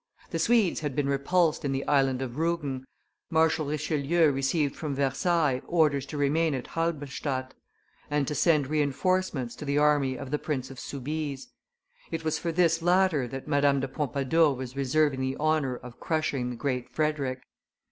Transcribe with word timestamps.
The 0.31 0.39
Swedes 0.39 0.79
had 0.79 0.95
been 0.95 1.07
repulsed 1.07 1.63
in 1.63 1.73
the 1.73 1.85
Island 1.85 2.23
of 2.23 2.39
Rugen, 2.39 2.85
Marshal 3.29 3.67
Richelieu 3.67 4.31
received 4.31 4.75
from 4.75 4.95
Versailles 4.95 5.61
orders 5.67 6.07
to 6.07 6.17
remain 6.17 6.55
at 6.55 6.65
Halberstadt, 6.65 7.53
and 8.09 8.27
to 8.27 8.33
send 8.33 8.65
re 8.65 8.81
enforcements 8.81 9.55
to 9.57 9.63
the 9.63 9.77
army 9.77 10.17
of 10.17 10.31
the 10.31 10.39
Prince 10.39 10.71
of 10.71 10.79
Soubise; 10.79 11.49
it 12.09 12.23
was 12.25 12.39
for 12.39 12.51
this 12.51 12.81
latter 12.81 13.27
that 13.27 13.47
Madame 13.47 13.79
de 13.79 13.87
Pompadour 13.87 14.55
was 14.55 14.75
reserving 14.75 15.21
the 15.21 15.37
honor 15.39 15.75
of 15.75 15.99
crushing 15.99 16.49
the 16.49 16.55
Great 16.55 16.89
Frederick. 16.89 17.43